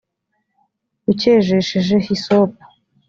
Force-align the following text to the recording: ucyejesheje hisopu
ucyejesheje 1.11 1.95
hisopu 2.05 2.61